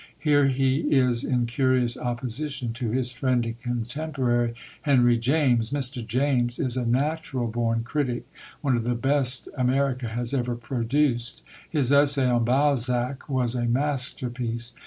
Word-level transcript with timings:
Here 0.17 0.47
he 0.47 0.79
is 0.95 1.23
in 1.23 1.45
curious 1.45 1.95
opposition 1.95 2.73
to 2.73 2.89
his 2.89 3.11
friend 3.11 3.45
and 3.45 3.59
contemporary, 3.59 4.55
Henry 4.81 5.19
James. 5.19 5.69
Mr. 5.69 6.03
James 6.03 6.57
is 6.57 6.75
a 6.75 6.87
natural 6.87 7.45
born 7.47 7.83
critic, 7.83 8.25
one 8.61 8.75
of 8.75 8.83
the 8.83 8.95
best 8.95 9.47
America 9.55 10.07
has 10.07 10.33
ever 10.33 10.55
produced. 10.55 11.43
His 11.69 11.91
essay 11.91 12.25
on 12.27 12.43
Balzac 12.45 13.29
was 13.29 13.53
a 13.53 13.65
masterpiece. 13.65 14.73